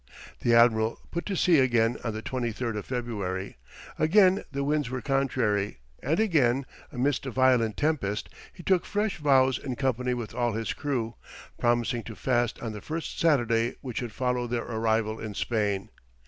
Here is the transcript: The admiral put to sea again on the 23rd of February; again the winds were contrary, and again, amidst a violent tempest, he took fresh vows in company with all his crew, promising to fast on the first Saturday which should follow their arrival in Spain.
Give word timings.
The 0.39 0.55
admiral 0.55 0.99
put 1.11 1.27
to 1.27 1.35
sea 1.35 1.59
again 1.59 1.95
on 2.03 2.11
the 2.13 2.23
23rd 2.23 2.75
of 2.75 2.87
February; 2.87 3.57
again 3.99 4.43
the 4.51 4.63
winds 4.63 4.89
were 4.89 4.99
contrary, 4.99 5.77
and 6.01 6.19
again, 6.19 6.65
amidst 6.91 7.27
a 7.27 7.29
violent 7.29 7.77
tempest, 7.77 8.27
he 8.51 8.63
took 8.63 8.83
fresh 8.83 9.17
vows 9.19 9.59
in 9.59 9.75
company 9.75 10.15
with 10.15 10.33
all 10.33 10.53
his 10.53 10.73
crew, 10.73 11.13
promising 11.59 12.01
to 12.05 12.15
fast 12.15 12.59
on 12.61 12.71
the 12.71 12.81
first 12.81 13.19
Saturday 13.19 13.75
which 13.81 13.99
should 13.99 14.11
follow 14.11 14.47
their 14.47 14.63
arrival 14.63 15.19
in 15.19 15.35
Spain. 15.35 15.89